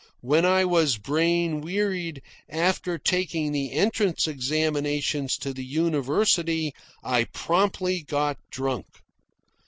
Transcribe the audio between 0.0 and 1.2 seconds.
When I was